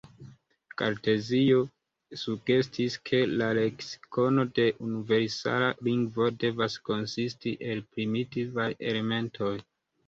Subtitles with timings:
[0.81, 1.59] Kartezio
[2.21, 9.55] sugestis ke la leksikono de universala lingvo devas konsisti el primitivaj elementoj.